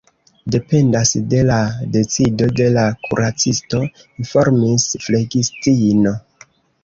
Dependas 0.53 1.11
de 1.33 1.41
la 1.49 1.57
decido 1.95 2.47
de 2.61 2.71
la 2.77 2.85
kuracisto, 3.11 3.83
informis 4.23 4.87
flegistino. 5.09 6.15